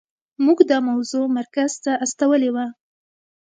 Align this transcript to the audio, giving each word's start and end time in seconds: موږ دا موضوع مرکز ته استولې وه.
موږ 0.45 0.59
دا 0.71 0.77
موضوع 0.89 1.25
مرکز 1.37 1.71
ته 1.83 1.91
استولې 2.05 2.49
وه. 2.55 2.65